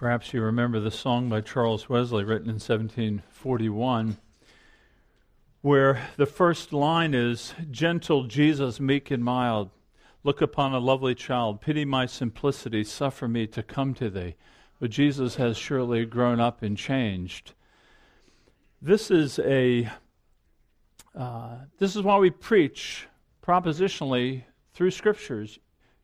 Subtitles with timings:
[0.00, 4.16] Perhaps you remember the song by Charles Wesley written in 1741,
[5.60, 9.68] where the first line is Gentle Jesus, meek and mild,
[10.24, 14.36] look upon a lovely child, pity my simplicity, suffer me to come to thee.
[14.80, 17.52] But Jesus has surely grown up and changed.
[18.80, 19.90] This is a
[21.14, 23.06] uh, this is why we preach
[23.46, 25.58] propositionally through scriptures.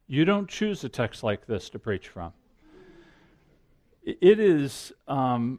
[0.06, 2.34] You don't choose a text like this to preach from.
[4.07, 5.59] It is um,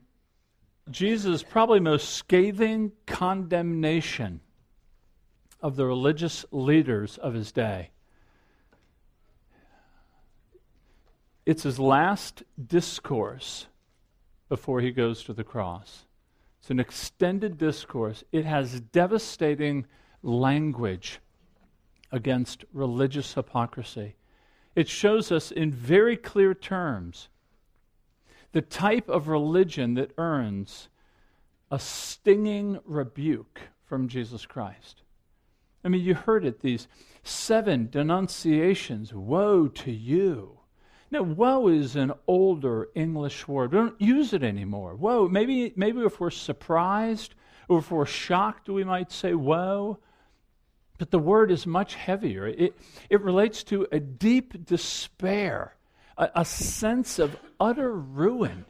[0.90, 4.40] Jesus' probably most scathing condemnation
[5.62, 7.90] of the religious leaders of his day.
[11.46, 13.68] It's his last discourse
[14.48, 16.06] before he goes to the cross.
[16.62, 18.24] It's an extended discourse.
[18.32, 19.86] It has devastating
[20.24, 21.20] language
[22.14, 24.16] against religious hypocrisy.
[24.74, 27.28] It shows us in very clear terms
[28.58, 30.90] the type of religion that earns
[31.70, 35.04] a stinging rebuke from Jesus Christ.
[35.84, 36.88] I mean, you heard it, these
[37.22, 40.58] seven denunciations woe to you.
[41.12, 43.74] Now, woe is an older English word.
[43.74, 44.96] We don't use it anymore.
[44.96, 47.36] Woe, maybe, maybe if we're surprised
[47.68, 50.00] or if we're shocked, we might say woe.
[50.98, 52.48] But the word is much heavier.
[52.48, 52.74] It,
[53.12, 55.77] it relates to a deep despair
[56.18, 58.66] a, a sense of utter ruin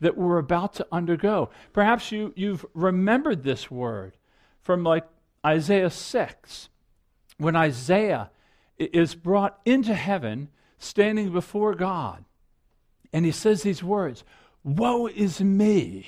[0.00, 1.50] that we're about to undergo.
[1.72, 4.16] Perhaps you, you've remembered this word
[4.60, 5.06] from like
[5.44, 6.68] Isaiah 6,
[7.38, 8.30] when Isaiah
[8.78, 12.24] is brought into heaven standing before God.
[13.12, 14.24] And he says these words
[14.64, 16.06] Woe is me!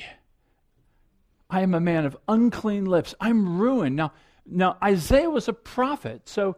[1.50, 3.14] I am a man of unclean lips.
[3.20, 3.96] I'm ruined.
[3.96, 4.12] Now,
[4.44, 6.56] now Isaiah was a prophet, so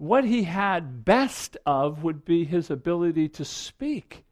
[0.00, 4.24] what he had best of would be his ability to speak.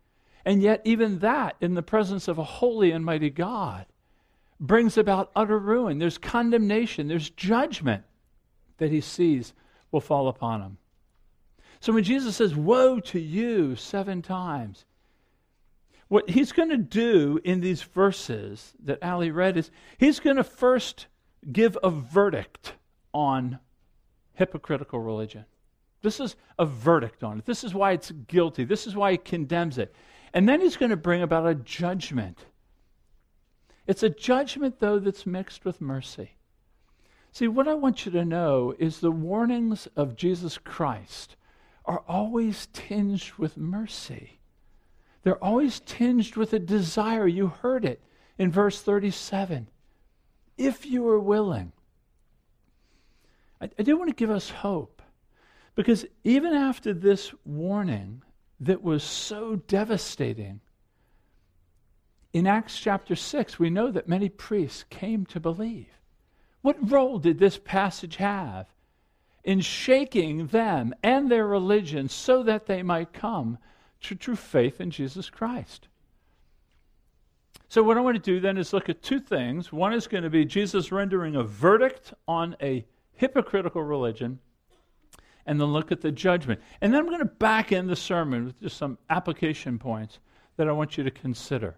[0.42, 3.84] And yet, even that, in the presence of a holy and mighty God,
[4.58, 5.98] brings about utter ruin.
[5.98, 8.04] There's condemnation, there's judgment
[8.78, 9.52] that he sees
[9.92, 10.78] will fall upon him.
[11.80, 14.86] So when Jesus says, Woe to you, seven times,
[16.08, 20.44] what he's going to do in these verses that Ali read is he's going to
[20.44, 21.08] first
[21.52, 22.72] give a verdict
[23.12, 23.58] on
[24.32, 25.44] hypocritical religion.
[26.02, 27.46] This is a verdict on it.
[27.46, 28.64] This is why it's guilty.
[28.64, 29.94] This is why he condemns it.
[30.32, 32.46] And then he's going to bring about a judgment.
[33.86, 36.32] It's a judgment, though, that's mixed with mercy.
[37.32, 41.36] See, what I want you to know is the warnings of Jesus Christ
[41.84, 44.40] are always tinged with mercy.
[45.22, 47.26] They're always tinged with a desire.
[47.26, 48.02] You heard it
[48.38, 49.68] in verse 37.
[50.56, 51.72] If you are willing.
[53.60, 54.97] I, I do want to give us hope.
[55.78, 58.22] Because even after this warning
[58.58, 60.58] that was so devastating,
[62.32, 65.86] in Acts chapter 6, we know that many priests came to believe.
[66.62, 68.66] What role did this passage have
[69.44, 73.56] in shaking them and their religion so that they might come
[74.00, 75.86] to true faith in Jesus Christ?
[77.68, 79.72] So, what I want to do then is look at two things.
[79.72, 84.40] One is going to be Jesus rendering a verdict on a hypocritical religion
[85.48, 86.60] and then look at the judgment.
[86.80, 90.20] And then I'm going to back in the sermon with just some application points
[90.58, 91.74] that I want you to consider.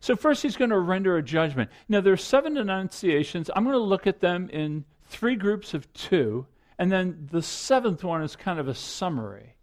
[0.00, 1.70] So, first, he's going to render a judgment.
[1.88, 3.50] Now, there are seven denunciations.
[3.56, 6.46] I'm going to look at them in three groups of two,
[6.78, 9.56] and then the seventh one is kind of a summary.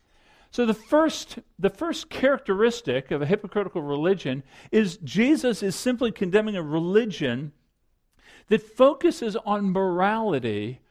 [0.49, 6.55] So, the first, the first characteristic of a hypocritical religion is Jesus is simply condemning
[6.55, 7.51] a religion
[8.47, 10.81] that focuses on morality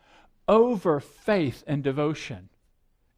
[0.49, 2.49] over faith and devotion.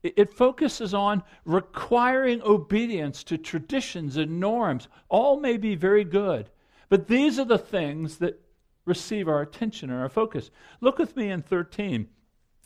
[0.03, 4.87] It, focuses on requiring obedience to traditions and norms.
[5.09, 6.51] All may be very good,
[6.89, 8.41] but these are the things that
[8.85, 10.51] receive our attention and our focus.
[10.81, 12.09] Look with me in 13.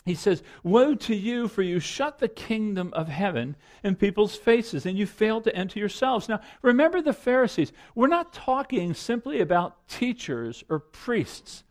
[0.05, 4.85] He says, Woe to you, for you shut the kingdom of heaven in people's faces,
[4.85, 6.29] and you fail to enter yourselves.
[6.29, 7.73] Now, remember the Pharisees.
[7.95, 11.65] We're not talking simply about teachers or priests.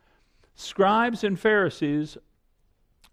[0.55, 2.17] Scribes and Pharisees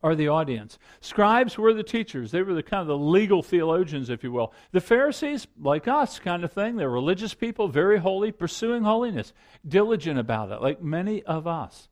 [0.03, 0.79] are the audience.
[1.01, 2.31] Scribes were the teachers.
[2.31, 4.53] They were the kind of the legal theologians, if you will.
[4.71, 6.77] The Pharisees, like us, kind of thing.
[6.77, 9.33] They're religious people, very holy, pursuing holiness,
[9.67, 11.89] diligent about it, like many of us.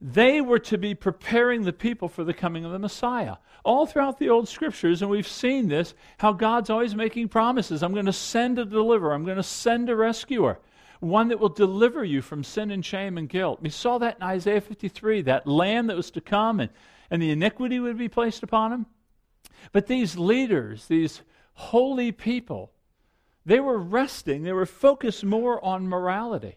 [0.00, 3.36] They were to be preparing the people for the coming of the Messiah.
[3.64, 7.82] All throughout the Old Scriptures, and we've seen this, how God's always making promises.
[7.82, 10.58] I'm going to send a deliverer, I'm going to send a rescuer
[11.00, 13.60] one that will deliver you from sin and shame and guilt.
[13.62, 16.70] We saw that in Isaiah 53, that lamb that was to come and,
[17.10, 18.86] and the iniquity would be placed upon him.
[19.72, 21.22] But these leaders, these
[21.54, 22.72] holy people,
[23.46, 26.56] They were resting, they were focused more on morality,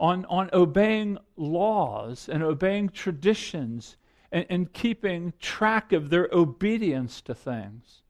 [0.00, 3.98] on, on obeying laws and obeying traditions
[4.32, 8.01] and, and keeping track of their obedience to things.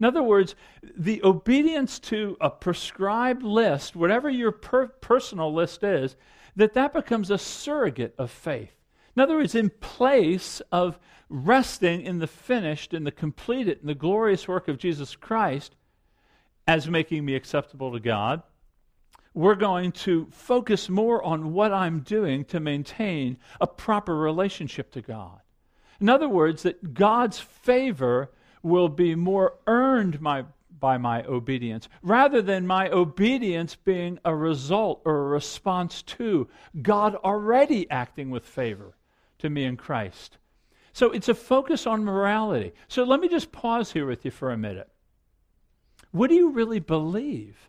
[0.00, 6.16] In other words, the obedience to a prescribed list, whatever your per- personal list is,
[6.56, 8.72] that that becomes a surrogate of faith.
[9.14, 10.98] In other words, in place of
[11.28, 15.76] resting in the finished and the completed and the glorious work of Jesus Christ
[16.66, 18.42] as making me acceptable to God,
[19.34, 25.02] we're going to focus more on what I'm doing to maintain a proper relationship to
[25.02, 25.40] God.
[26.00, 28.30] In other words, that God's favor
[28.62, 30.44] will be more earned my,
[30.78, 36.48] by my obedience rather than my obedience being a result or a response to
[36.82, 38.94] God already acting with favor
[39.38, 40.36] to me in Christ.
[40.92, 42.72] So it's a focus on morality.
[42.88, 44.90] So let me just pause here with you for a minute.
[46.10, 47.68] What do you really believe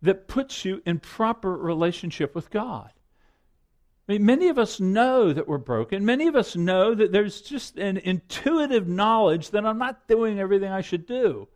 [0.00, 2.90] that puts you in proper relationship with God?
[4.08, 6.04] I mean, many of us know that we're broken.
[6.04, 10.72] Many of us know that there's just an intuitive knowledge that I'm not doing everything
[10.72, 11.46] I should do.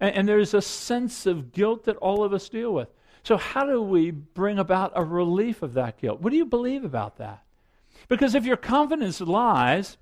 [0.00, 2.88] And, and, there's a sense of guilt that all of us deal with.
[3.22, 6.20] So, how do we bring about a relief of that guilt?
[6.20, 7.42] What do you believe about that?
[8.08, 9.96] Because if your confidence lies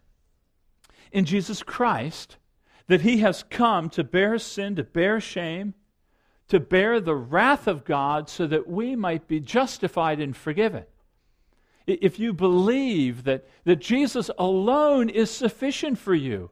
[1.12, 2.36] in Jesus Christ,
[2.88, 5.74] that he has come to bear sin, to bear shame,
[6.48, 10.84] to bear the wrath of God so that we might be justified and forgiven
[11.86, 16.50] if you believe that, that Jesus alone is sufficient for you,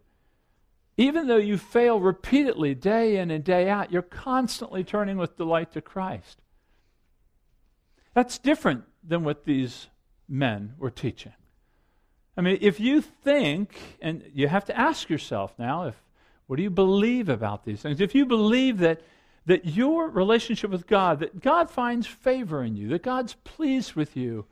[0.97, 5.73] even though you fail repeatedly day in and day out, you're constantly turning with delight
[5.73, 6.41] to Christ.
[8.15, 9.89] That's different than what these
[10.29, 11.33] men were teaching.
[12.37, 16.03] I mean, if you think, and you have to ask yourself now, if
[16.47, 18.01] what do you believe about these things?
[18.01, 19.01] If you believe that
[19.47, 24.17] that your relationship with God, that God finds favor in you, that God's pleased with
[24.17, 24.47] you,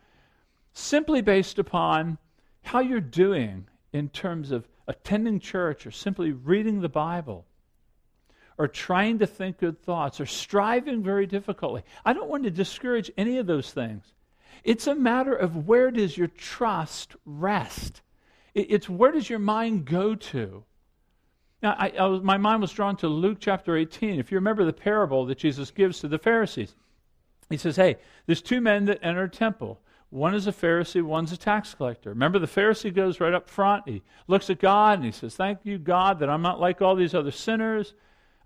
[0.79, 2.19] simply based upon
[2.63, 7.45] how you're doing in terms of attending church or simply reading the Bible
[8.57, 11.83] or trying to think good thoughts or striving very difficultly.
[12.05, 14.05] I don't want to discourage any of those things.
[14.65, 18.01] It's a matter of where does your trust rest?
[18.55, 20.65] It's where does your mind go to?
[21.63, 24.19] Now, I, I was, my mind was drawn to Luke chapter 18.
[24.19, 26.75] If you remember the parable that Jesus gives to the Pharisees,
[27.51, 27.97] he says, Hey,
[28.27, 29.81] there's two men that enter a temple.
[30.11, 32.11] One is a Pharisee, one's a tax collector.
[32.11, 33.87] Remember, the Pharisee goes right up front.
[33.87, 36.97] He looks at God and he says, Thank you, God, that I'm not like all
[36.97, 37.95] these other sinners.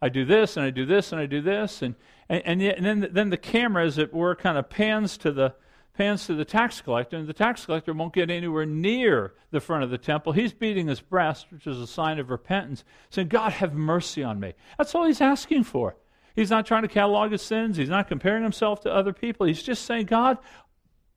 [0.01, 1.81] I do this and I do this and I do this.
[1.83, 1.95] And,
[2.29, 5.31] and, and, yet, and then, then the camera, as it were, kind of pans to
[5.31, 5.55] the
[5.95, 9.85] pans to the tax collector, and the tax collector won't get anywhere near the front
[9.85, 10.33] of the temple.
[10.33, 14.41] He's beating his breast, which is a sign of repentance, saying, God, have mercy on
[14.41, 14.55] me.
[14.79, 15.97] That's all he's asking for.
[16.35, 17.77] He's not trying to catalog his sins.
[17.77, 19.47] He's not comparing himself to other people.
[19.47, 20.39] He's just saying, God,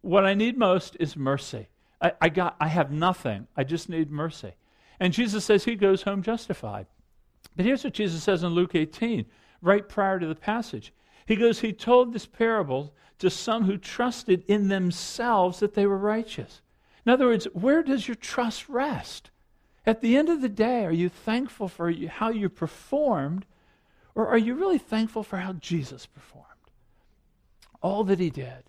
[0.06, 1.68] what I need most is mercy.
[2.00, 3.48] I, I, got, I have nothing.
[3.58, 4.54] I just need mercy.
[5.00, 6.86] And Jesus says he goes home justified.
[7.56, 9.26] But here's what Jesus says in Luke 18,
[9.62, 10.94] right prior to the passage.
[11.26, 15.98] He goes, He told this parable to some who trusted in themselves that they were
[15.98, 16.62] righteous.
[17.06, 19.32] In other words, where does your trust rest?
[19.88, 23.46] At the end of the day, are you thankful for how you performed,
[24.14, 26.46] or are you really thankful for how Jesus performed?
[27.82, 28.66] All that he did.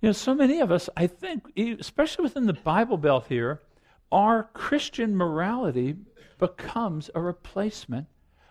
[0.00, 3.62] You know, so many of us, I think, especially within the Bible Belt here,
[4.12, 5.96] our Christian morality
[6.38, 8.06] becomes a replacement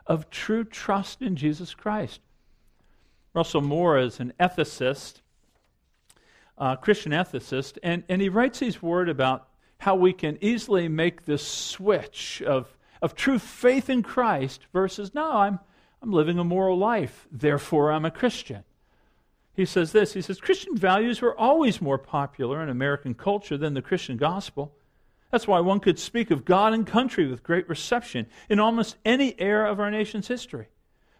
[0.05, 2.19] of true trust in Jesus Christ.
[3.33, 5.21] Russell Moore is an ethicist,
[6.81, 9.47] Christian ethicist, and, and he writes these words about
[9.79, 15.31] how we can easily make this switch of, of true faith in Christ versus, no,
[15.31, 15.59] I'm,
[16.01, 18.65] I'm living a moral life, therefore I'm a Christian
[19.57, 20.13] he says this.
[20.13, 24.75] He says christian values were always more popular in american culture than the christian gospel.
[25.31, 29.35] That's why one could speak of god and country with great reception in almost any
[29.41, 30.67] era of our nation's history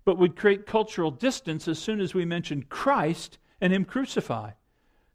[0.06, 4.54] but would create cultural distance as soon as we mentioned christ and him crucified.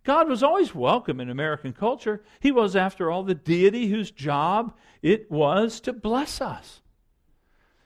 [0.04, 2.24] God was always welcome in american culture.
[2.40, 6.80] He was after all the deity whose job it was to bless us.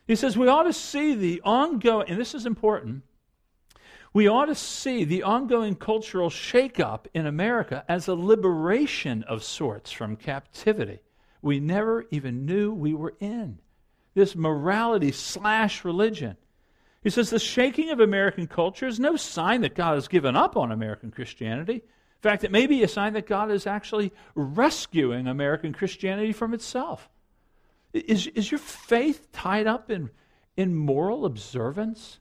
[0.06, 3.02] He says we ought to see the ongoing and this is important
[4.16, 9.92] we ought to see the ongoing cultural shakeup in America as a liberation of sorts
[9.92, 11.00] from captivity
[11.42, 13.58] we never even knew we were in.
[14.14, 16.38] This morality slash religion.
[17.02, 20.56] He says the shaking of American culture is no sign that God has given up
[20.56, 21.74] on American Christianity.
[21.74, 26.54] In fact, it may be a sign that God is actually rescuing American Christianity from
[26.54, 27.10] itself.
[27.92, 30.08] Is, is your faith tied up in,
[30.56, 32.18] in moral observance?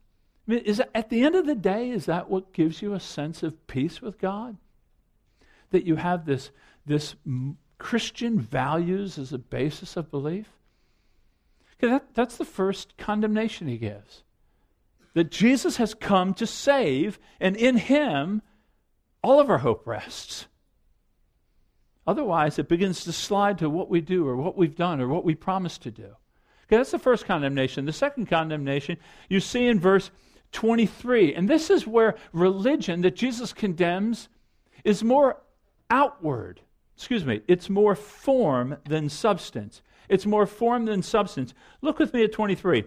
[0.48, 2.94] I mean, is that, at the end of the day, is that what gives you
[2.94, 4.58] a sense of peace with God?
[5.72, 6.52] That you have this,
[6.86, 7.16] this
[7.78, 10.48] Christian values as a basis of belief?
[11.80, 14.24] That, that's the first condemnation he gives.
[15.14, 18.42] That Jesus has come to save, and in him,
[19.24, 20.46] all of our hope rests.
[22.08, 25.26] Otherwise, it begins to slide to what we do or what we've done or what
[25.26, 26.04] we promised to do.
[26.04, 27.86] Okay, that's the first condemnation.
[27.86, 28.98] The second condemnation
[29.30, 30.12] you see in verse
[30.56, 31.36] 23.
[31.36, 34.30] And this is where religion that Jesus condemns
[34.84, 35.42] is more
[35.90, 36.62] outward.
[36.96, 39.82] Excuse me, it's more form than substance.
[40.08, 41.54] It's more form than substance.
[41.82, 42.86] Look with me at 23.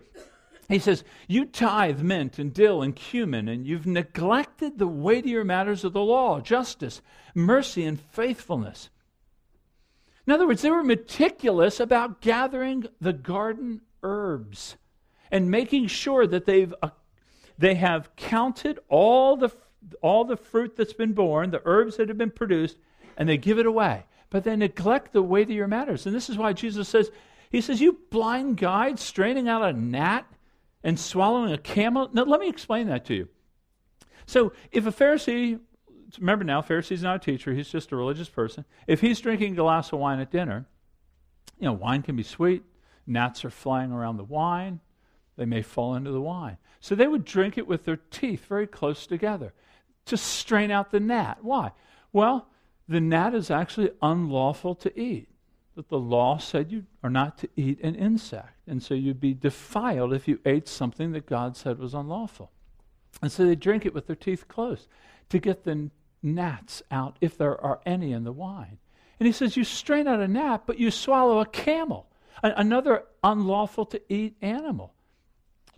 [0.68, 5.84] He says, You tithe mint and dill and cumin, and you've neglected the weightier matters
[5.84, 7.02] of the law justice,
[7.34, 8.88] mercy, and faithfulness.
[10.26, 14.76] In other words, they were meticulous about gathering the garden herbs
[15.30, 16.74] and making sure that they've,
[17.58, 19.50] they have counted all the,
[20.00, 22.78] all the fruit that's been born, the herbs that have been produced,
[23.16, 24.04] and they give it away.
[24.30, 26.06] But they neglect the weightier matters.
[26.06, 27.10] And this is why Jesus says,
[27.50, 30.26] He says, You blind guide, straining out a gnat
[30.84, 32.08] and swallowing a camel.
[32.12, 33.28] Now, let me explain that to you.
[34.26, 35.58] So, if a Pharisee
[36.18, 38.64] remember now, Pharisee's not a teacher, he's just a religious person.
[38.86, 40.66] If he's drinking a glass of wine at dinner,
[41.58, 42.62] you know, wine can be sweet,
[43.06, 44.80] gnats are flying around the wine,
[45.38, 46.58] they may fall into the wine.
[46.80, 49.54] So they would drink it with their teeth very close together
[50.06, 51.38] to strain out the gnat.
[51.42, 51.72] Why?
[52.12, 52.48] Well,
[52.88, 55.28] the gnat is actually unlawful to eat.
[55.76, 58.58] That the law said you are not to eat an insect.
[58.66, 62.50] And so you'd be defiled if you ate something that God said was unlawful.
[63.22, 64.88] And so they drink it with their teeth closed
[65.28, 65.90] to get the
[66.22, 68.78] gnats out, if there are any in the wine.
[69.20, 72.06] And he says, You strain out a gnat, but you swallow a camel,
[72.42, 74.94] a- another unlawful to eat animal.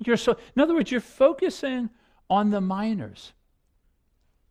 [0.05, 1.91] You're so, in other words, you're focusing
[2.29, 3.33] on the minors.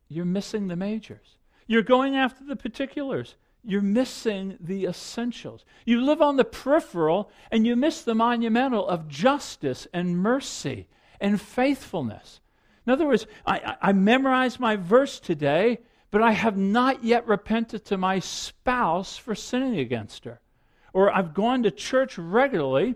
[0.08, 1.38] You're missing the majors.
[1.68, 3.36] You're going after the particulars.
[3.63, 5.65] You're missing the essentials.
[5.86, 10.88] You live on the peripheral and you miss the monumental of justice and mercy
[11.20, 12.41] and faithfulness.
[12.86, 15.79] In other words, I, I, memorized my verse today,
[16.10, 20.39] but I have not yet repented to my spouse for sinning against her.
[20.94, 22.96] Or I've gone to church regularly,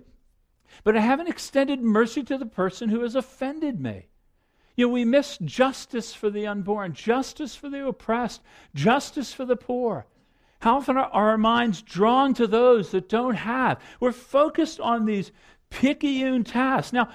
[0.84, 4.08] but I haven't extended mercy to the person who has offended me.
[4.76, 8.42] You know, we miss justice for the unborn, justice for the oppressed,
[8.74, 10.08] justice for the poor.
[10.62, 13.82] How often are our minds drawn to those that don't have?
[14.00, 15.32] We're focused on these
[15.70, 16.94] picayune tasks.
[16.94, 17.10] Now,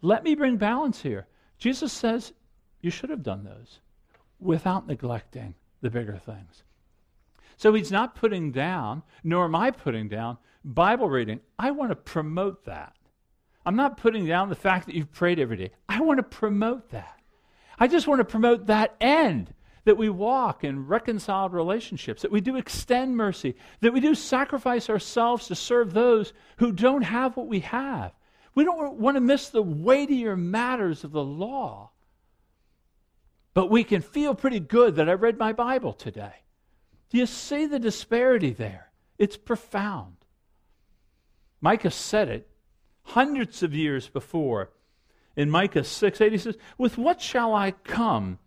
[0.00, 1.26] let me bring balance here.
[1.58, 2.32] Jesus says
[2.80, 3.80] you should have done those
[4.38, 6.62] without neglecting the bigger things.
[7.56, 11.40] So he's not putting down, nor am I putting down, Bible reading.
[11.58, 12.94] I want to promote that.
[13.66, 15.70] I'm not putting down the fact that you've prayed every day.
[15.88, 17.20] I want to promote that.
[17.78, 19.52] I just want to promote that end
[19.84, 24.88] that we walk in reconciled relationships, that we do extend mercy, that we do sacrifice
[24.88, 28.12] ourselves to serve those who don't have what we have,
[28.54, 31.90] we don't want to miss the weightier matters of the law.
[33.52, 36.34] But we can feel pretty good that I read my Bible today.
[37.10, 38.90] Do you see the disparity there?
[39.18, 40.23] It's profound.
[41.64, 42.46] Micah said it
[43.04, 44.68] hundreds of years before.
[45.34, 48.38] In Micah 6 8, he says, With what shall I come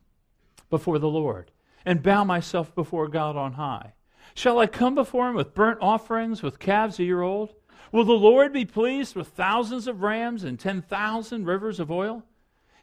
[0.70, 1.50] before the Lord
[1.84, 3.94] and bow myself before God on high?
[4.36, 7.56] Shall I come before him with burnt offerings, with calves a year old?
[7.92, 12.22] Will the Lord be pleased with thousands of rams and 10,000 rivers of oil?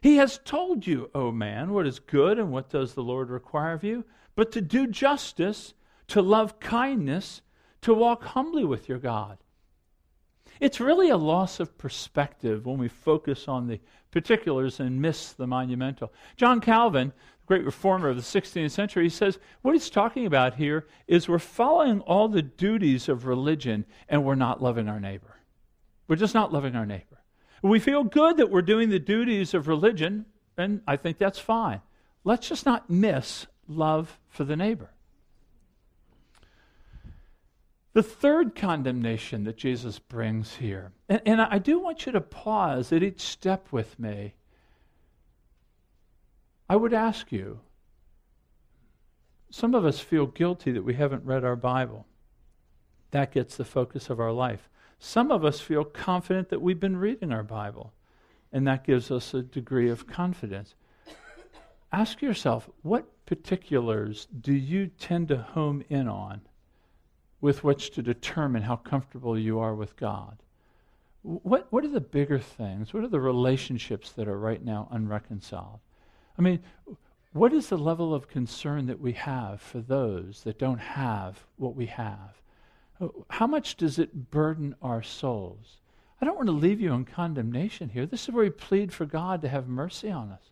[0.01, 3.71] He has told you, O man, what is good and what does the Lord require
[3.71, 4.03] of you,
[4.35, 5.73] but to do justice,
[6.07, 7.41] to love kindness,
[7.83, 9.37] to walk humbly with your God.
[10.59, 13.79] It's really a loss of perspective when we focus on the
[14.11, 16.13] particulars and miss the monumental.
[16.37, 17.11] John Calvin
[17.45, 21.29] the great reformer of the 16th century, he says what he's talking about here is
[21.29, 25.37] we're following all the duties of religion and we're not loving our neighbor.
[26.07, 27.21] We're just not loving our neighbor.
[27.61, 30.25] We feel good that we're doing the duties of religion,
[30.57, 31.81] and I think that's fine.
[32.23, 34.91] Let's just not miss love for the neighbor.
[37.95, 42.91] The third condemnation that Jesus brings here, and, and I do want you to pause
[42.91, 44.33] at each step with me
[46.69, 47.59] I would ask you
[49.51, 52.05] some of us feel guilty that we haven't read our Bible.
[53.11, 54.67] That gets the focus of our life.
[54.99, 57.93] Some of us feel confident that we've been reading our Bible,
[58.51, 60.75] and that gives us a degree of confidence.
[61.93, 66.41] Ask yourself what particulars do you tend to home in on
[67.45, 70.37] with which to determine how comfortable you are with God?
[71.25, 72.93] what, what are the bigger things?
[72.93, 75.79] What are the relationships that are right now unreconciled?
[76.37, 76.59] I mean,
[77.33, 81.75] what is the level of concern that we have for those that don't have what
[81.75, 82.41] we have?
[83.29, 85.77] How much does it burden our souls?
[86.21, 88.05] I don't want to leave you in condemnation here.
[88.05, 90.51] This is where we plead for God to have mercy on us.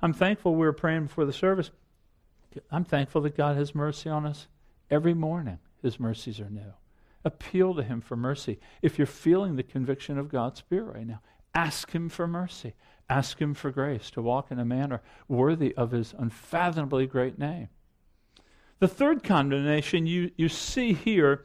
[0.00, 1.70] I'm thankful we were praying before the service.
[2.70, 4.48] I'm thankful that God has mercy on us
[4.90, 5.58] every morning.
[5.82, 6.72] His mercies are new.
[7.24, 8.58] Appeal to Him for mercy.
[8.82, 11.20] If you're feeling the conviction of God's Spirit right now,
[11.54, 12.74] ask Him for mercy.
[13.08, 17.68] Ask Him for grace to walk in a manner worthy of His unfathomably great name.
[18.78, 21.44] The third condemnation you, you see here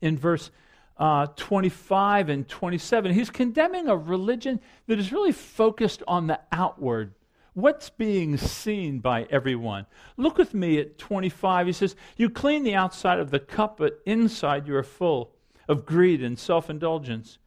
[0.00, 0.50] in verse
[0.96, 3.12] uh, 25 and 27.
[3.12, 7.14] He's condemning a religion that is really focused on the outward
[7.58, 9.86] what's being seen by everyone.
[10.16, 11.66] Look with me at 25.
[11.66, 15.32] He says, You clean the outside of the cup, but inside you are full
[15.68, 17.38] of greed and self indulgence.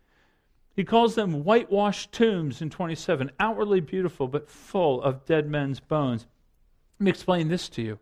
[0.76, 6.28] He calls them whitewashed tombs in 27, outwardly beautiful, but full of dead men's bones.
[7.00, 8.00] Let me explain this to you.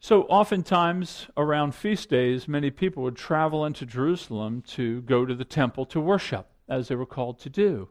[0.00, 5.44] So, oftentimes around feast days, many people would travel into Jerusalem to go to the
[5.44, 7.88] temple to worship, as they were called to do.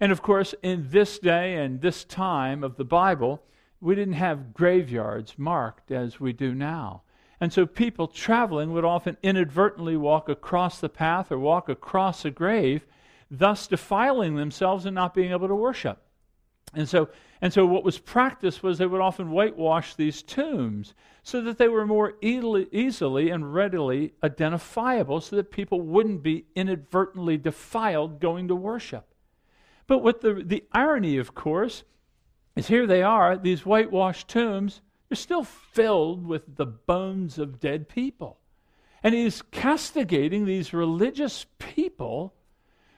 [0.00, 3.42] And of course, in this day and this time of the Bible,
[3.80, 7.02] we didn't have graveyards marked as we do now.
[7.40, 12.30] And so people traveling would often inadvertently walk across the path or walk across a
[12.30, 12.84] grave,
[13.30, 16.02] thus defiling themselves and not being able to worship.
[16.74, 17.08] And so,
[17.40, 21.68] and so what was practiced was they would often whitewash these tombs so that they
[21.68, 28.48] were more easily, easily and readily identifiable so that people wouldn't be inadvertently defiled going
[28.48, 29.07] to worship.
[29.88, 31.82] But what the, the irony, of course,
[32.54, 37.88] is here they are, these whitewashed tombs, they're still filled with the bones of dead
[37.88, 38.38] people.
[39.02, 42.34] And he's castigating these religious people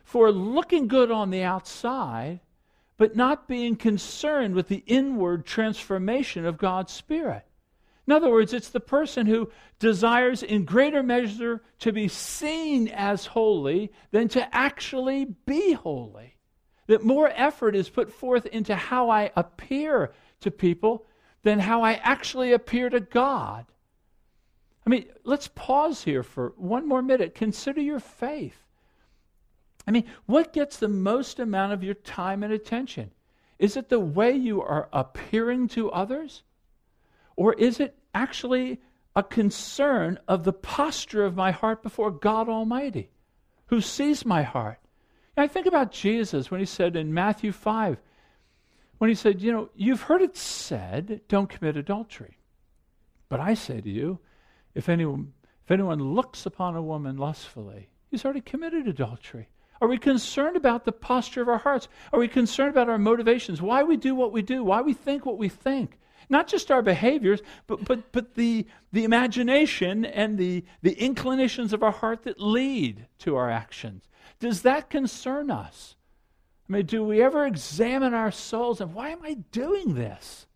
[0.02, 2.40] for looking good on the outside,
[2.96, 7.44] but not being concerned with the inward transformation of God's Spirit.
[8.08, 13.26] In other words, it's the person who desires in greater measure to be seen as
[13.26, 16.34] holy than to actually be holy
[16.90, 21.06] that more effort is put forth into how I appear to people
[21.44, 23.64] than how I actually appear to God.
[24.84, 27.36] I mean, let's pause here for one more minute.
[27.36, 28.66] Consider your faith.
[29.86, 33.12] I mean, what gets the most amount of your time and attention?
[33.60, 36.42] Is it the way you are appearing to others?
[37.36, 38.80] Or is it actually
[39.14, 43.10] a concern of the posture of my heart before God Almighty,
[43.66, 44.80] who sees my heart
[45.36, 47.98] I think about Jesus when he said in Matthew 5,
[48.98, 52.36] when he said, You know, you've heard it said, don't commit adultery.
[53.28, 54.18] But I say to you,
[54.74, 55.32] if anyone,
[55.64, 59.48] if anyone looks upon a woman lustfully, he's already committed adultery.
[59.80, 61.88] Are we concerned about the posture of our hearts?
[62.12, 63.62] Are we concerned about our motivations?
[63.62, 64.62] Why we do what we do?
[64.62, 65.96] Why we think what we think?
[66.28, 71.82] Not just our behaviors, but, but, but the, the imagination and the, the inclinations of
[71.82, 74.09] our heart that lead to our actions.
[74.40, 75.94] Does that concern us?
[76.68, 80.46] I mean, do we ever examine our souls and why am I doing this?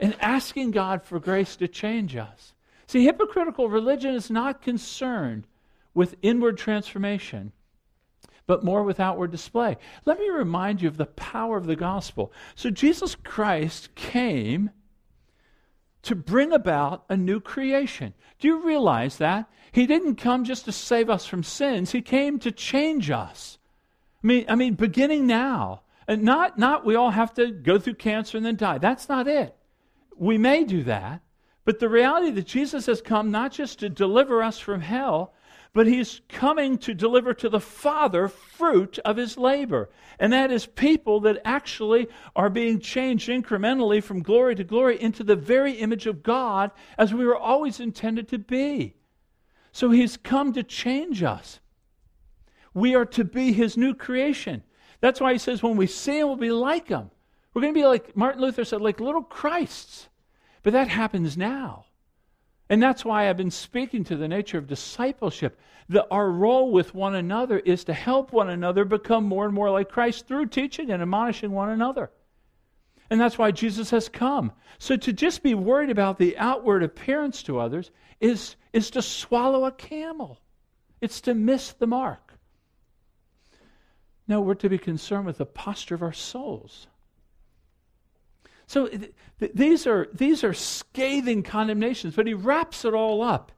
[0.00, 2.54] And asking God for grace to change us.
[2.86, 5.46] See, hypocritical religion is not concerned
[5.94, 7.52] with inward transformation,
[8.46, 9.76] but more with outward display.
[10.04, 12.32] Let me remind you of the power of the gospel.
[12.54, 14.70] So, Jesus Christ came
[16.06, 18.14] to bring about a new creation.
[18.38, 19.48] Do you realize that?
[19.72, 23.58] He didn't come just to save us from sins, He came to change us.
[24.22, 25.82] I mean, I mean beginning now.
[26.08, 28.78] And not, not we all have to go through cancer and then die.
[28.78, 29.56] That's not it.
[30.16, 31.20] We may do that.
[31.64, 35.34] But the reality that Jesus has come not just to deliver us from hell,
[35.76, 39.90] but he's coming to deliver to the Father fruit of his labor.
[40.18, 45.22] And that is people that actually are being changed incrementally from glory to glory into
[45.22, 48.96] the very image of God as we were always intended to be.
[49.70, 51.60] So he's come to change us.
[52.72, 54.62] We are to be his new creation.
[55.02, 57.10] That's why he says, when we see him, we'll be like him.
[57.52, 60.08] We're going to be like Martin Luther said, like little Christs.
[60.62, 61.85] But that happens now.
[62.68, 65.58] And that's why I've been speaking to the nature of discipleship.
[65.88, 69.70] That our role with one another is to help one another become more and more
[69.70, 72.10] like Christ through teaching and admonishing one another.
[73.08, 74.50] And that's why Jesus has come.
[74.78, 79.64] So to just be worried about the outward appearance to others is, is to swallow
[79.64, 80.40] a camel,
[81.00, 82.32] it's to miss the mark.
[84.26, 86.88] No, we're to be concerned with the posture of our souls.
[88.66, 93.52] So th- th- these, are, these are scathing condemnations, but he wraps it all up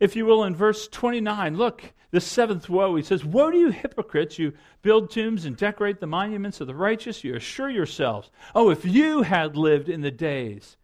[0.00, 1.56] if you will, in verse 29.
[1.56, 2.96] Look, the seventh woe.
[2.96, 4.38] He says, Woe to you, hypocrites!
[4.38, 7.24] You build tombs and decorate the monuments of the righteous.
[7.24, 10.76] You assure yourselves, Oh, if you had lived in the days,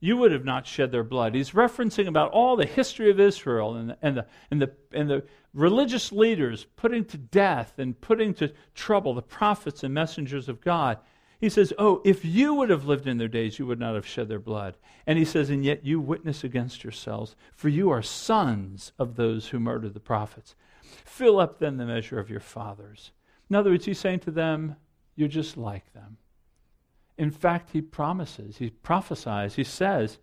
[0.00, 1.34] you would have not shed their blood.
[1.34, 5.24] He's referencing about all the history of Israel and and the, and the, and the
[5.54, 10.98] religious leaders putting to death and putting to trouble the prophets and messengers of God.
[11.40, 14.06] He says, Oh, if you would have lived in their days, you would not have
[14.06, 14.76] shed their blood.
[15.06, 19.48] And he says, And yet you witness against yourselves, for you are sons of those
[19.48, 20.54] who murdered the prophets.
[21.04, 23.12] Fill up then the measure of your fathers.
[23.50, 24.76] In other words, he's saying to them,
[25.16, 26.18] You're just like them.
[27.16, 30.18] In fact, he promises, he prophesies, he says,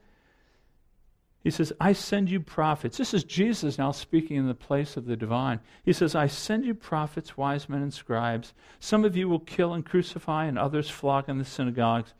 [1.43, 2.97] he says, I send you prophets.
[2.97, 5.59] This is Jesus now speaking in the place of the divine.
[5.83, 8.53] He says, I send you prophets, wise men, and scribes.
[8.79, 12.13] Some of you will kill and crucify, and others flog in the synagogues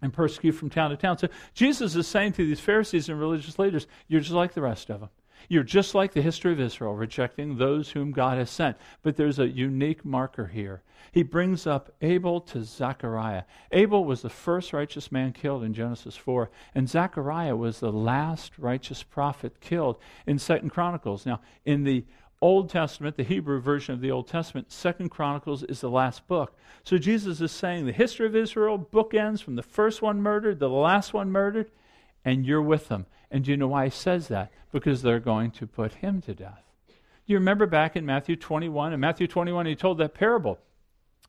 [0.00, 1.18] and persecute from town to town.
[1.18, 4.88] So Jesus is saying to these Pharisees and religious leaders, You're just like the rest
[4.88, 5.10] of them.
[5.48, 8.76] You're just like the history of Israel, rejecting those whom God has sent.
[9.02, 10.82] But there's a unique marker here.
[11.12, 13.44] He brings up Abel to Zechariah.
[13.70, 18.58] Abel was the first righteous man killed in Genesis 4, and Zechariah was the last
[18.58, 21.24] righteous prophet killed in Second Chronicles.
[21.24, 22.04] Now, in the
[22.40, 26.58] Old Testament, the Hebrew version of the Old Testament, Second Chronicles is the last book.
[26.82, 30.66] So Jesus is saying the history of Israel bookends from the first one murdered to
[30.66, 31.70] the last one murdered,
[32.24, 33.06] and you're with them.
[33.30, 34.52] And do you know why he says that?
[34.72, 36.62] Because they're going to put him to death.
[36.88, 38.92] Do you remember back in Matthew 21?
[38.92, 40.58] In Matthew 21, he told that parable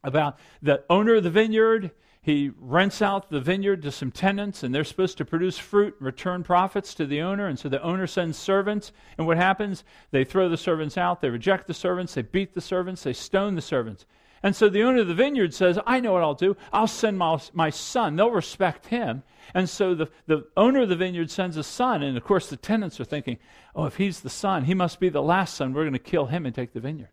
[0.03, 1.91] about the owner of the vineyard.
[2.21, 6.05] He rents out the vineyard to some tenants, and they're supposed to produce fruit and
[6.05, 7.47] return profits to the owner.
[7.47, 8.91] And so the owner sends servants.
[9.17, 9.83] And what happens?
[10.11, 13.55] They throw the servants out, they reject the servants, they beat the servants, they stone
[13.55, 14.05] the servants.
[14.45, 16.55] And so the owner of the vineyard says, I know what I'll do.
[16.71, 18.15] I'll send my, my son.
[18.15, 19.23] They'll respect him.
[19.55, 22.03] And so the, the owner of the vineyard sends a son.
[22.03, 23.39] And of course, the tenants are thinking,
[23.75, 25.73] oh, if he's the son, he must be the last son.
[25.73, 27.09] We're going to kill him and take the vineyard.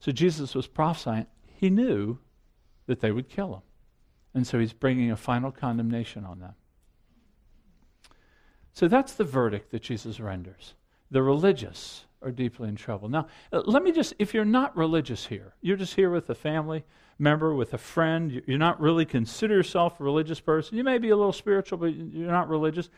[0.00, 1.28] So Jesus was prophesying.
[1.46, 2.18] He knew
[2.88, 3.62] that they would kill him.
[4.34, 6.52] And so he's bringing a final condemnation on them.
[8.74, 10.74] So that's the verdict that Jesus renders.
[11.10, 13.08] The religious are deeply in trouble.
[13.08, 16.34] Now, uh, let me just, if you're not religious here, you're just here with a
[16.34, 16.84] family
[17.18, 20.76] member, with a friend, you're not really consider yourself a religious person.
[20.76, 22.88] You may be a little spiritual, but you're not religious.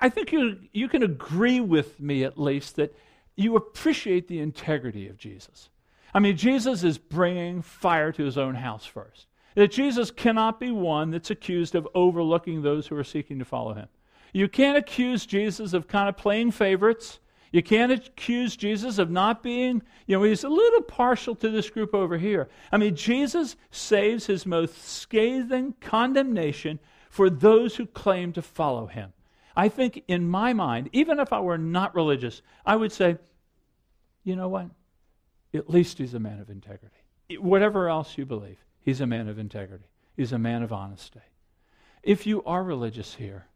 [0.00, 2.94] I think you, you can agree with me at least that
[3.36, 5.70] you appreciate the integrity of Jesus.
[6.14, 9.26] I mean, Jesus is bringing fire to his own house first.
[9.54, 13.74] That Jesus cannot be one that's accused of overlooking those who are seeking to follow
[13.74, 13.88] him.
[14.32, 17.20] You can't accuse Jesus of kind of playing favorites
[17.52, 21.68] you can't accuse Jesus of not being, you know, he's a little partial to this
[21.68, 22.48] group over here.
[22.72, 29.12] I mean, Jesus saves his most scathing condemnation for those who claim to follow him.
[29.54, 33.18] I think, in my mind, even if I were not religious, I would say,
[34.24, 34.68] you know what?
[35.52, 36.96] At least he's a man of integrity.
[37.38, 39.84] Whatever else you believe, he's a man of integrity.
[40.16, 41.20] He's a man of honesty.
[42.02, 43.46] If you are religious here,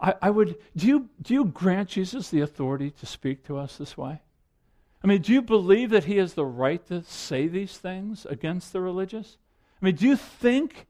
[0.00, 3.76] I, I would, do you, do you grant Jesus the authority to speak to us
[3.76, 4.20] this way?
[5.02, 8.72] I mean, do you believe that he has the right to say these things against
[8.72, 9.38] the religious?
[9.80, 10.86] I mean, do you think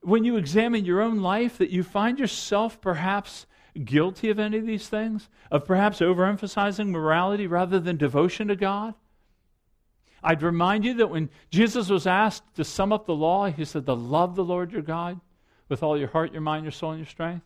[0.00, 3.46] when you examine your own life that you find yourself perhaps
[3.84, 5.28] guilty of any of these things?
[5.50, 8.94] Of perhaps overemphasizing morality rather than devotion to God?
[10.22, 13.86] I'd remind you that when Jesus was asked to sum up the law, he said,
[13.86, 15.20] To love the Lord your God
[15.68, 17.44] with all your heart, your mind, your soul, and your strength.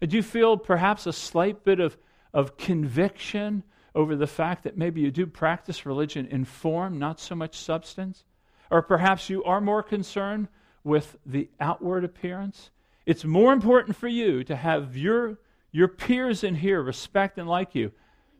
[0.00, 1.96] Do you feel perhaps a slight bit of,
[2.32, 3.62] of conviction
[3.94, 8.24] over the fact that maybe you do practice religion in form, not so much substance?
[8.70, 10.48] Or perhaps you are more concerned
[10.84, 12.70] with the outward appearance?
[13.04, 15.38] It's more important for you to have your,
[15.72, 17.92] your peers in here respect and like you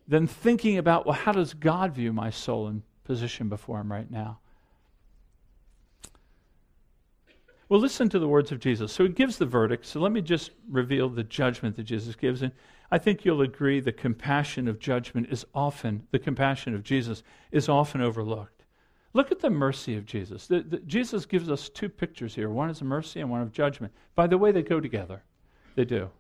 [0.07, 4.11] than thinking about, well, how does God view my soul and position before Him right
[4.11, 4.39] now?
[7.71, 8.91] Well, listen to the words of Jesus.
[8.91, 9.87] So he gives the verdict.
[9.87, 12.43] So let me just reveal the judgment that Jesus gives.
[12.43, 12.51] And
[12.91, 17.69] I think you'll agree the compassion of judgment is often, the compassion of Jesus is
[17.69, 18.65] often overlooked.
[19.13, 20.49] Look at the mercy of Jesus.
[20.49, 23.93] The, the, Jesus gives us two pictures here one is mercy and one of judgment.
[24.17, 25.23] By the way, they go together.
[25.77, 26.11] They do.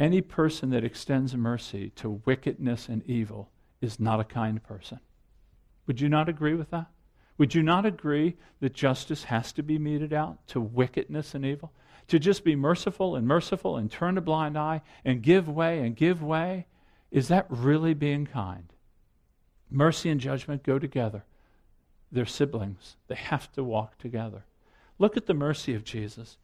[0.00, 4.98] Any person that extends mercy to wickedness and evil is not a kind person.
[5.86, 6.86] Would you not agree with that?
[7.38, 11.72] Would you not agree that justice has to be meted out to wickedness and evil?
[12.08, 15.96] To just be merciful and merciful and turn a blind eye and give way and
[15.96, 16.66] give way?
[17.10, 18.72] Is that really being kind?
[19.70, 21.24] Mercy and judgment go together.
[22.10, 24.44] They're siblings, they have to walk together.
[24.98, 26.36] Look at the mercy of Jesus.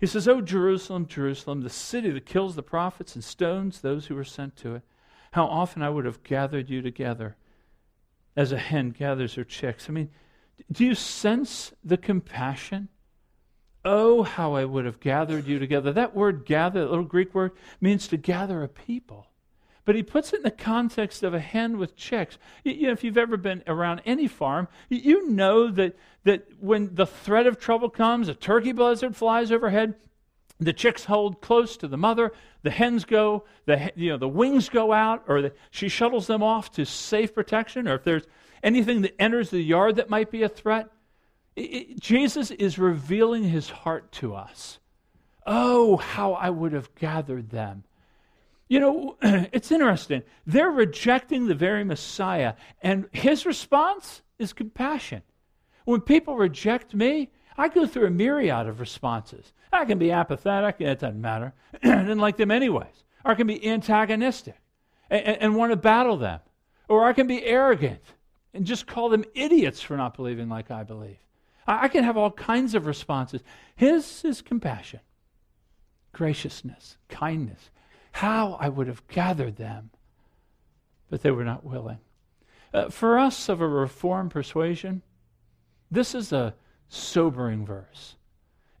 [0.00, 4.18] He says, Oh, Jerusalem, Jerusalem, the city that kills the prophets and stones those who
[4.18, 4.82] are sent to it.
[5.32, 7.36] how often I would have gathered you together
[8.36, 9.88] as a hen gathers her chicks.
[9.88, 10.10] I mean,
[10.70, 12.88] do you sense the compassion?
[13.84, 15.92] Oh, how I would have gathered you together.
[15.92, 19.26] That word gather, that little Greek word, means to gather a people.
[19.84, 22.38] But he puts it in the context of a hen with chicks.
[22.62, 26.94] You, know, if you've ever been around any farm, you, you know that, that when
[26.94, 29.94] the threat of trouble comes, a turkey buzzard flies overhead,
[30.60, 34.68] the chicks hold close to the mother, the hens go, the, you know, the wings
[34.68, 38.26] go out, or the, she shuttles them off to safe protection, or if there's
[38.62, 40.88] anything that enters the yard that might be a threat.
[41.56, 44.78] It, it, Jesus is revealing his heart to us.
[45.46, 47.84] Oh, how I would have gathered them.
[48.68, 50.22] You know, it's interesting.
[50.46, 55.22] They're rejecting the very Messiah, and his response is compassion.
[55.84, 59.52] When people reject me, I go through a myriad of responses.
[59.72, 61.52] I can be apathetic, it doesn't matter.
[61.82, 63.04] I didn't like them anyways.
[63.24, 64.56] Or I can be antagonistic
[65.10, 66.40] and, and, and want to battle them.
[66.88, 68.02] Or I can be arrogant
[68.54, 71.18] and just call them idiots for not believing like I believe.
[71.66, 73.42] I, I can have all kinds of responses.
[73.76, 75.00] His is compassion,
[76.12, 77.70] graciousness, kindness.
[78.12, 79.90] How I would have gathered them,
[81.08, 81.98] but they were not willing.
[82.74, 85.02] Uh, for us of a Reformed persuasion,
[85.90, 86.54] this is a
[86.88, 88.16] sobering verse.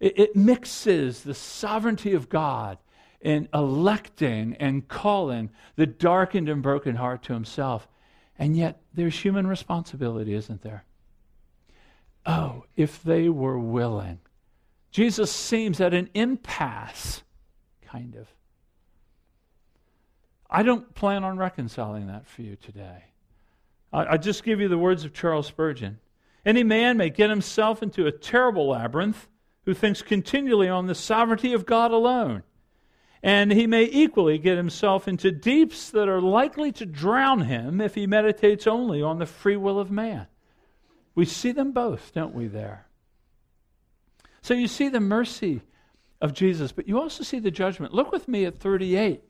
[0.00, 2.78] It, it mixes the sovereignty of God
[3.20, 7.86] in electing and calling the darkened and broken heart to himself
[8.38, 10.84] and yet, there's human responsibility, isn't there?
[12.24, 14.20] Oh, if they were willing.
[14.90, 17.22] Jesus seems at an impasse,
[17.82, 18.28] kind of.
[20.50, 23.04] I don't plan on reconciling that for you today.
[23.92, 25.98] I, I just give you the words of Charles Spurgeon.
[26.44, 29.28] Any man may get himself into a terrible labyrinth
[29.64, 32.42] who thinks continually on the sovereignty of God alone
[33.22, 37.94] and he may equally get himself into deeps that are likely to drown him if
[37.94, 40.26] he meditates only on the free will of man.
[41.14, 42.86] We see them both, don't we, there?
[44.40, 45.62] So you see the mercy
[46.20, 47.94] of Jesus, but you also see the judgment.
[47.94, 49.22] Look with me at 38.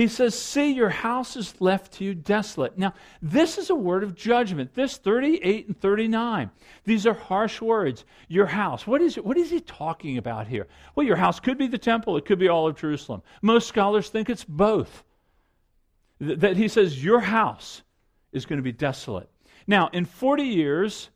[0.00, 2.78] He says, See, your house is left to you desolate.
[2.78, 4.72] Now, this is a word of judgment.
[4.72, 6.50] This 38 and 39.
[6.84, 8.06] These are harsh words.
[8.26, 8.86] Your house.
[8.86, 10.68] What is, what is he talking about here?
[10.94, 13.20] Well, your house could be the temple, it could be all of Jerusalem.
[13.42, 15.04] Most scholars think it's both.
[16.18, 17.82] That he says, Your house
[18.32, 19.28] is going to be desolate.
[19.66, 21.10] Now, in 40 years,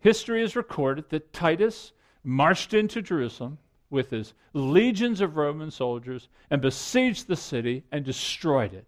[0.00, 3.56] history has recorded that Titus marched into Jerusalem
[3.90, 8.86] with his legions of Roman soldiers and besieged the city and destroyed it.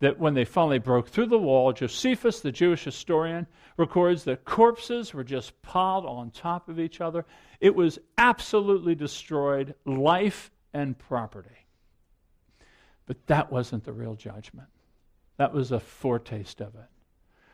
[0.00, 5.12] That when they finally broke through the wall, Josephus, the Jewish historian, records that corpses
[5.12, 7.26] were just piled on top of each other.
[7.60, 11.66] It was absolutely destroyed, life and property.
[13.06, 14.68] But that wasn't the real judgment.
[15.36, 16.88] That was a foretaste of it.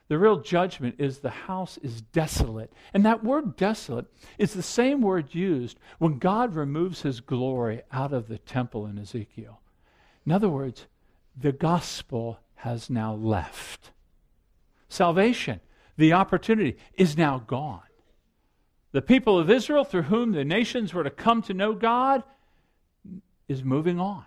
[0.08, 2.72] The real judgment is the house is desolate.
[2.92, 4.06] And that word desolate
[4.38, 8.98] is the same word used when God removes his glory out of the temple in
[8.98, 9.60] Ezekiel.
[10.26, 10.86] In other words,
[11.36, 13.92] the gospel has now left.
[14.88, 15.60] Salvation,
[15.96, 17.80] the opportunity, is now gone.
[18.92, 22.22] The people of Israel, through whom the nations were to come to know God,
[23.48, 24.24] is moving on,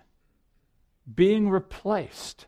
[1.14, 2.48] being replaced.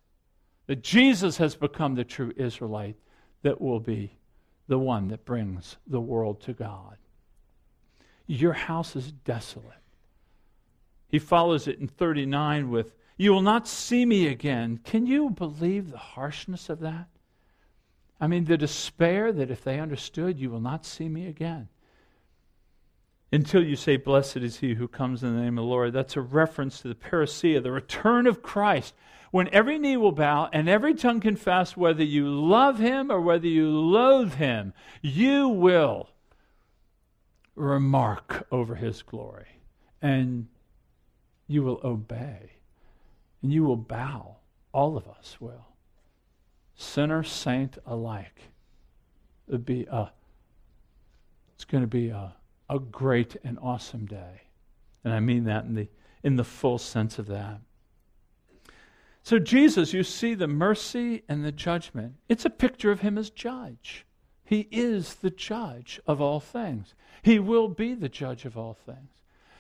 [0.68, 2.98] That Jesus has become the true Israelite
[3.42, 4.18] that will be
[4.68, 6.98] the one that brings the world to God.
[8.28, 9.74] Your house is desolate.
[11.08, 14.80] He follows it in 39 with, You will not see me again.
[14.84, 17.08] Can you believe the harshness of that?
[18.22, 21.70] I mean, the despair that if they understood, you will not see me again.
[23.32, 25.94] Until you say, Blessed is he who comes in the name of the Lord.
[25.94, 28.94] That's a reference to the parousia, the return of Christ,
[29.32, 33.48] when every knee will bow and every tongue confess, whether you love him or whether
[33.48, 36.10] you loathe him, you will
[37.56, 39.62] remark over his glory
[40.02, 40.48] and
[41.48, 42.52] you will obey
[43.42, 44.38] and you will bow.
[44.72, 45.66] All of us will.
[46.76, 48.52] Sinner, saint alike.
[49.48, 50.12] It'd be a,
[51.56, 52.36] it's going to be a,
[52.70, 54.42] a great and awesome day.
[55.04, 55.88] And I mean that in the,
[56.24, 57.60] in the full sense of that.
[59.24, 62.16] So, Jesus, you see the mercy and the judgment.
[62.28, 64.06] It's a picture of him as judge.
[64.44, 66.96] He is the judge of all things.
[67.22, 69.12] He will be the judge of all things.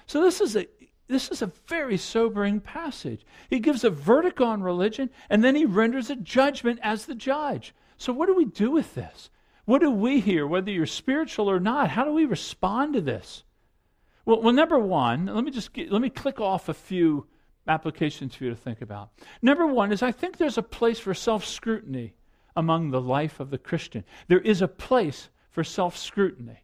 [0.08, 0.68] So, this is a
[1.08, 3.26] this is a very sobering passage.
[3.50, 7.74] He gives a verdict on religion and then he renders a judgment as the judge.
[7.98, 9.30] So, what do we do with this?
[9.66, 11.92] What do we hear, whether you're spiritual or not?
[11.92, 13.44] How do we respond to this?
[14.26, 17.28] Well, well number one, let me just get, let me click off a few
[17.70, 19.12] applications for you to think about.
[19.42, 22.14] Number one is I think there's a place for self scrutiny
[22.56, 24.04] among the life of the Christian.
[24.28, 26.64] There is a place for self scrutiny.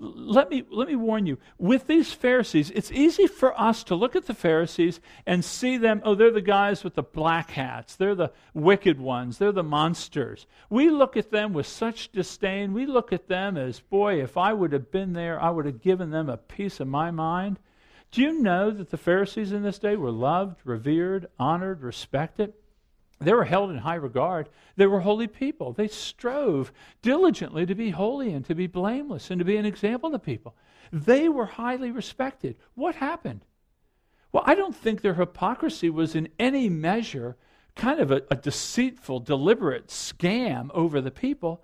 [0.00, 4.14] Let me, let me warn you, with these Pharisees, it's easy for us to look
[4.14, 7.96] at the Pharisees and see them, oh, they're the guys with the black hats.
[7.96, 9.38] They're the wicked ones.
[9.38, 10.46] They're the monsters.
[10.70, 12.74] We look at them with such disdain.
[12.74, 15.82] We look at them as, boy, if I would have been there, I would have
[15.82, 17.58] given them a piece of my mind.
[18.10, 22.54] Do you know that the Pharisees in this day were loved, revered, honored, respected?
[23.20, 24.48] They were held in high regard.
[24.76, 25.72] They were holy people.
[25.72, 30.10] They strove diligently to be holy and to be blameless and to be an example
[30.10, 30.54] to people.
[30.92, 32.56] They were highly respected.
[32.74, 33.44] What happened?
[34.32, 37.36] Well, I don't think their hypocrisy was in any measure
[37.74, 41.62] kind of a, a deceitful, deliberate scam over the people.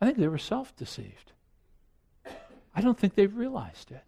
[0.00, 1.32] I think they were self deceived.
[2.74, 4.02] I don't think they realized it.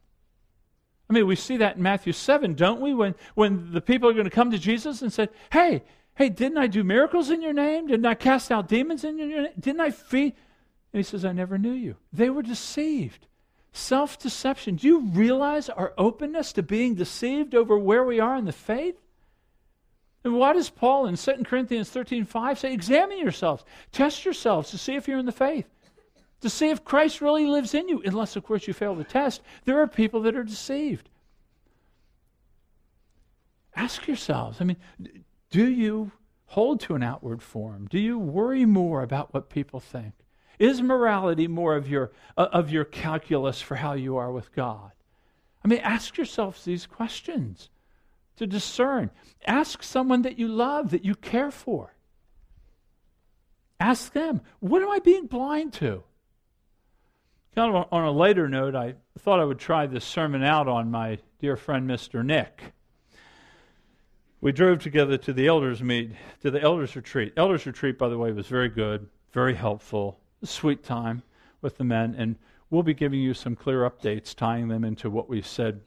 [1.08, 2.94] I mean, we see that in Matthew 7, don't we?
[2.94, 5.82] When, when the people are going to come to Jesus and say, Hey,
[6.16, 7.86] hey, didn't I do miracles in your name?
[7.86, 9.52] Didn't I cast out demons in your name?
[9.58, 10.34] Didn't I feed?
[10.92, 11.96] And he says, I never knew you.
[12.12, 13.26] They were deceived.
[13.72, 14.76] Self deception.
[14.76, 18.96] Do you realize our openness to being deceived over where we are in the faith?
[20.24, 24.78] And why does Paul in 2 Corinthians 13 5 say, Examine yourselves, test yourselves to
[24.78, 25.66] see if you're in the faith,
[26.40, 29.42] to see if Christ really lives in you, unless, of course, you fail the test.
[29.64, 31.08] There are people that are deceived.
[33.74, 34.76] Ask yourselves, I mean,
[35.50, 36.12] do you
[36.46, 37.86] hold to an outward form?
[37.90, 40.14] Do you worry more about what people think?
[40.58, 44.90] Is morality more of your, uh, of your calculus for how you are with God?
[45.64, 47.68] I mean, ask yourselves these questions
[48.36, 49.10] to discern.
[49.46, 51.94] Ask someone that you love, that you care for.
[53.78, 56.02] Ask them, what am I being blind to?
[57.58, 60.92] Kind of on a later note, I thought I would try this sermon out on
[60.92, 62.24] my dear friend, Mr.
[62.24, 62.72] Nick
[64.40, 67.32] we drove together to the elders meet, to the elders retreat.
[67.36, 71.24] Elders retreat, by the way, was very good, very helpful, sweet time
[71.60, 72.36] with the men, and
[72.70, 75.80] we'll be giving you some clear updates, tying them into what we said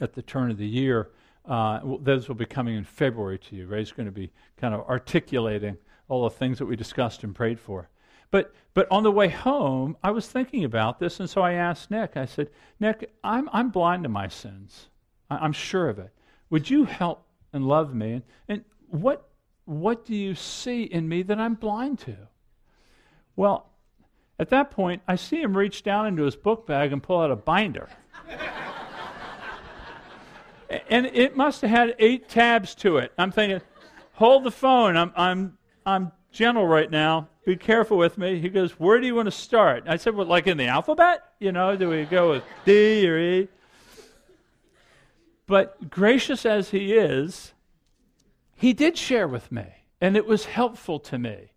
[0.00, 1.10] at the turn of the year.
[1.44, 3.68] Uh, those will be coming in February to you.
[3.68, 7.60] Ray's going to be kind of articulating all the things that we discussed and prayed
[7.60, 7.88] for.
[8.30, 11.90] But but on the way home, I was thinking about this, and so I asked
[11.90, 12.16] Nick.
[12.16, 14.88] I said, Nick, I'm I'm blind to my sins.
[15.28, 16.12] I, I'm sure of it.
[16.50, 18.12] Would you help and love me.
[18.12, 19.28] And, and what,
[19.64, 22.16] what do you see in me that I'm blind to?
[23.36, 23.70] Well,
[24.38, 27.30] at that point, I see him reach down into his book bag and pull out
[27.30, 27.88] a binder.
[30.88, 33.12] and it must have had eight tabs to it.
[33.18, 33.60] I'm thinking,
[34.12, 34.96] hold the phone.
[34.96, 37.28] I'm, I'm, I'm gentle right now.
[37.44, 38.38] Be careful with me.
[38.38, 39.84] He goes, Where do you want to start?
[39.86, 41.22] I said, Well, like in the alphabet?
[41.38, 43.48] You know, do we go with D or E?
[45.46, 47.52] But gracious as he is,
[48.54, 49.64] he did share with me,
[50.00, 51.52] and it was helpful to me.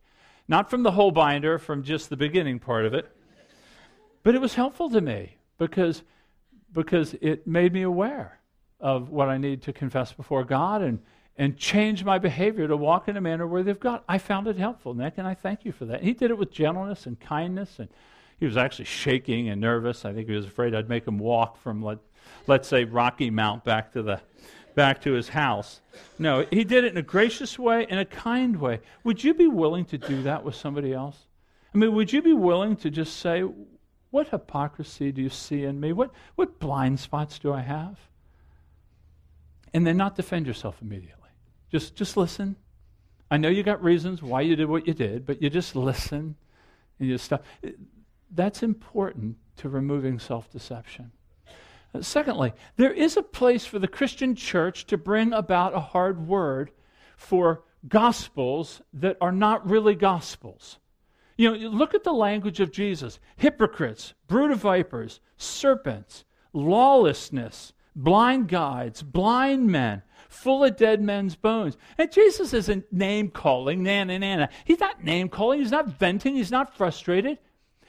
[0.48, 3.12] Not from the whole binder, from just the beginning part of it,
[4.24, 6.02] but it was helpful to me because,
[6.72, 8.39] because it made me aware
[8.80, 11.00] of what I need to confess before God and,
[11.38, 14.02] and change my behavior to walk in a manner worthy of God.
[14.08, 16.04] I found it helpful, Nick, and I thank you for that.
[16.04, 17.89] He did it with gentleness and kindness, and
[18.39, 20.06] he was actually shaking and nervous.
[20.06, 22.00] I think he was afraid I'd make him walk from what
[22.48, 24.22] let's say, Rocky Mount back to the
[24.76, 25.82] back to his house.
[26.17, 28.80] No, he did it in a gracious way, in a kind way.
[29.04, 31.28] Would you be willing to do that with somebody else?
[31.74, 33.43] I mean, would you be willing to just say,
[34.10, 35.93] What hypocrisy do you see in me?
[35.93, 38.00] What, what blind spots do I have?
[39.74, 41.22] And then not defend yourself immediately.
[41.73, 42.55] Just, just listen.
[43.31, 46.36] I know you got reasons why you did what you did, but you just listen
[46.99, 47.43] and you stop.
[48.29, 51.12] That's important to removing self deception.
[51.95, 56.27] Uh, secondly, there is a place for the Christian church to bring about a hard
[56.27, 56.69] word
[57.17, 60.77] for gospels that are not really gospels.
[61.38, 68.47] You know, look at the language of Jesus hypocrites, brood of vipers, serpents, lawlessness, blind
[68.47, 70.03] guides, blind men,
[70.34, 71.78] full of dead men's bones.
[71.98, 74.50] And Jesus isn't name calling, Nana, Nana.
[74.65, 77.38] He's not name calling, he's not venting, he's not frustrated.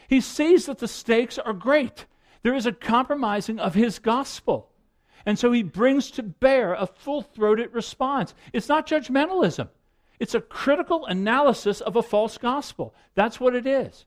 [0.08, 2.06] He sees that the stakes are great.
[2.42, 4.70] There is a compromising of his gospel.
[5.26, 8.34] And so he brings to bear a full throated response.
[8.52, 9.68] It's not judgmentalism,
[10.20, 12.94] it's a critical analysis of a false gospel.
[13.14, 14.04] That's what it is.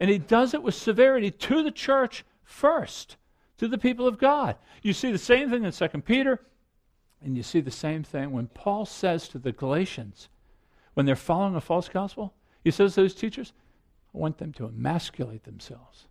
[0.00, 3.16] And he does it with severity to the church first,
[3.58, 4.56] to the people of God.
[4.82, 6.40] You see the same thing in 2 Peter,
[7.22, 10.28] and you see the same thing when Paul says to the Galatians,
[10.94, 13.52] when they're following a false gospel, he says to those teachers,
[14.14, 16.06] I want them to emasculate themselves.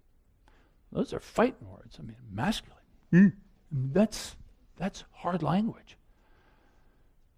[0.92, 1.98] Those are fighting words.
[2.00, 2.78] I mean, masculine.
[3.14, 3.34] Mm.
[3.72, 4.36] That's,
[4.78, 5.98] that's hard language.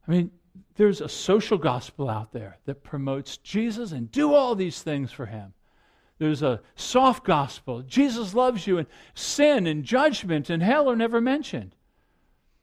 [0.07, 0.31] I mean,
[0.75, 5.25] there's a social gospel out there that promotes Jesus and do all these things for
[5.25, 5.53] him.
[6.17, 7.81] There's a soft gospel.
[7.81, 11.75] Jesus loves you, and sin and judgment and hell are never mentioned.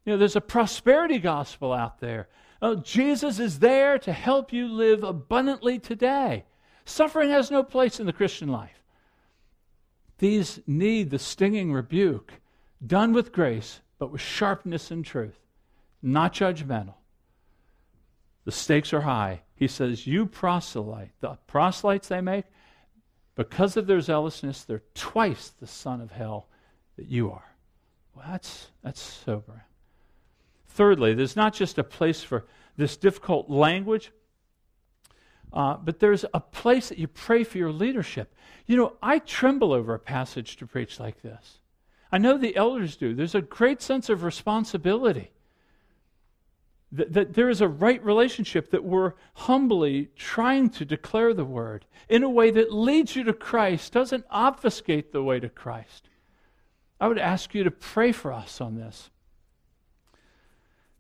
[0.06, 2.28] You know, there's a prosperity gospel out there.
[2.62, 6.44] Oh, Jesus is there to help you live abundantly today.
[6.84, 8.82] Suffering has no place in the Christian life.
[10.18, 12.34] These need the stinging rebuke,
[12.86, 15.38] done with grace, but with sharpness and truth,
[16.00, 16.94] not judgmental.
[18.44, 19.42] The stakes are high.
[19.56, 21.10] He says, You proselyte.
[21.20, 22.44] The proselytes they make,
[23.34, 26.48] because of their zealousness, they're twice the son of hell
[26.96, 27.56] that you are.
[28.14, 29.60] Well, that's, that's sobering.
[30.76, 32.44] Thirdly, there's not just a place for
[32.76, 34.12] this difficult language,
[35.50, 38.34] uh, but there's a place that you pray for your leadership.
[38.66, 41.60] You know, I tremble over a passage to preach like this.
[42.12, 43.14] I know the elders do.
[43.14, 45.30] There's a great sense of responsibility.
[46.92, 51.86] That, that, there is a right relationship, that we're humbly trying to declare the word
[52.06, 56.10] in a way that leads you to Christ, doesn't obfuscate the way to Christ.
[57.00, 59.08] I would ask you to pray for us on this.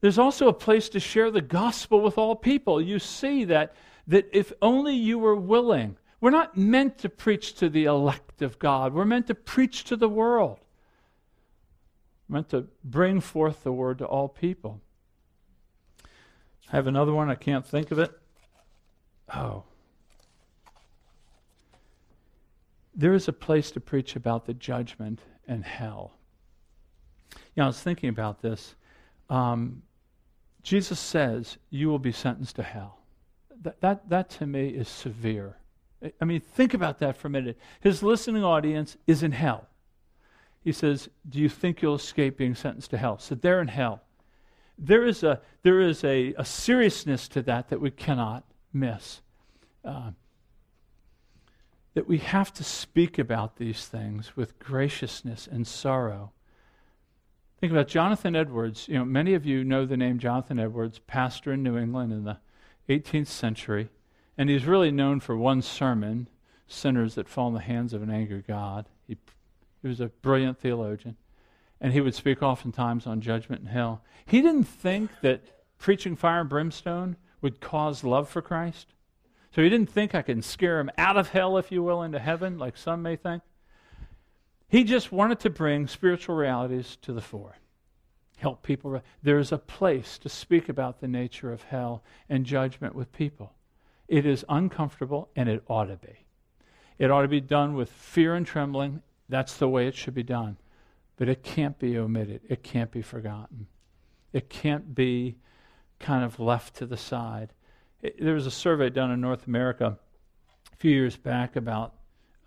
[0.00, 2.80] There's also a place to share the gospel with all people.
[2.80, 3.74] You see that,
[4.06, 8.58] that if only you were willing, we're not meant to preach to the elect of
[8.58, 10.58] God, we're meant to preach to the world,
[12.28, 14.80] we're meant to bring forth the word to all people.
[16.72, 18.10] I have another one, I can't think of it.
[19.34, 19.64] Oh.
[22.94, 26.14] There is a place to preach about the judgment and hell.
[27.34, 28.74] You know, I was thinking about this.
[29.28, 29.82] Um,
[30.62, 32.98] Jesus says, You will be sentenced to hell.
[33.62, 35.56] That, that, that to me is severe.
[36.20, 37.58] I mean, think about that for a minute.
[37.80, 39.68] His listening audience is in hell.
[40.62, 43.18] He says, Do you think you'll escape being sentenced to hell?
[43.18, 44.02] So they're in hell
[44.78, 49.20] there is a, there is a, a seriousness to that that we cannot miss.
[49.84, 50.10] Uh,
[51.94, 56.32] that we have to speak about these things with graciousness and sorrow.
[57.60, 58.88] Think about Jonathan Edwards.
[58.88, 62.24] You know, many of you know the name Jonathan Edwards, pastor in New England in
[62.24, 62.38] the
[62.88, 63.88] 18th century,
[64.36, 66.28] and he's really known for one sermon,
[66.66, 69.16] "Sinners that Fall in the Hands of an Angry God." He,
[69.82, 71.16] he was a brilliant theologian
[71.80, 74.02] and he would speak oftentimes on judgment and hell.
[74.24, 75.42] He didn't think that
[75.78, 78.94] preaching fire and brimstone would cause love for Christ.
[79.54, 82.18] So he didn't think I can scare him out of hell, if you will, into
[82.18, 83.42] heaven, like some may think.
[84.68, 87.56] He just wanted to bring spiritual realities to the fore,
[88.38, 89.00] help people.
[89.22, 93.52] There's a place to speak about the nature of hell and judgment with people.
[94.08, 96.26] It is uncomfortable, and it ought to be.
[96.98, 99.02] It ought to be done with fear and trembling.
[99.28, 100.56] That's the way it should be done.
[101.16, 103.68] But it can't be omitted, it can't be forgotten,
[104.32, 105.36] it can't be
[105.98, 107.52] kind of left to the side.
[108.02, 109.98] It, there was a survey done in North America
[110.72, 111.94] a few years back about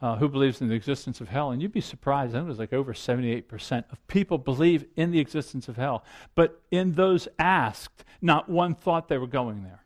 [0.02, 2.34] uh, who believes in the existence of hell, and you'd be surprised.
[2.34, 6.04] I think it was like over 78% of people believe in the existence of hell.
[6.36, 9.84] But in those asked, not one thought they were going there.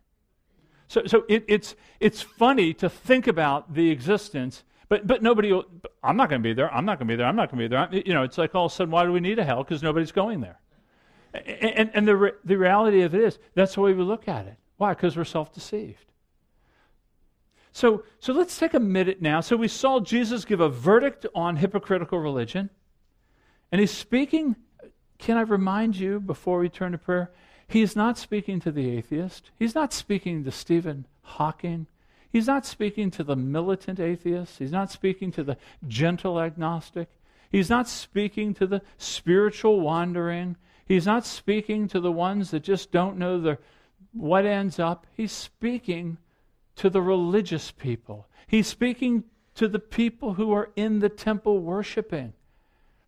[0.87, 5.65] So, so it, it's, it's funny to think about the existence but, but nobody, will,
[6.03, 6.71] I'm not going to be there.
[6.71, 7.25] I'm not going to be there.
[7.25, 7.79] I'm not going to be there.
[7.79, 9.63] I'm, you know, it's like all of a sudden, why do we need a hell?
[9.63, 10.59] Because nobody's going there.
[11.33, 14.27] And, and, and the, re, the reality of it is, that's the way we look
[14.27, 14.55] at it.
[14.77, 14.93] Why?
[14.93, 16.12] Because we're self deceived.
[17.73, 19.41] So, so let's take a minute now.
[19.41, 22.69] So we saw Jesus give a verdict on hypocritical religion.
[23.71, 24.55] And he's speaking,
[25.17, 27.31] can I remind you before we turn to prayer?
[27.67, 29.49] He's not speaking to the atheist.
[29.57, 31.87] He's not speaking to Stephen Hawking.
[32.31, 34.59] He's not speaking to the militant atheist.
[34.59, 35.57] He's not speaking to the
[35.87, 37.09] gentle agnostic.
[37.51, 40.57] He's not speaking to the spiritual wandering.
[40.85, 43.57] He's not speaking to the ones that just don't know the,
[44.11, 45.07] what ends up.
[45.15, 46.17] He's speaking
[46.77, 48.27] to the religious people.
[48.47, 49.23] He's speaking
[49.55, 52.33] to the people who are in the temple worshiping.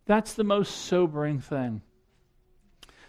[0.06, 1.82] That's the most sobering thing.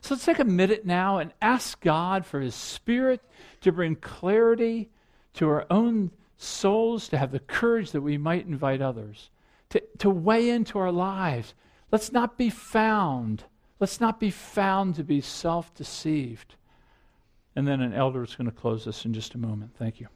[0.02, 3.22] So let's take a minute now and ask God for His Spirit
[3.62, 4.90] to bring clarity
[5.34, 9.30] to our own souls, to have the courage that we might invite others,
[9.70, 11.54] to, to weigh into our lives.
[11.92, 13.44] Let's not be found.
[13.80, 16.56] Let's not be found to be self deceived.
[17.56, 19.72] And then an elder is going to close us in just a moment.
[19.78, 20.08] Thank you.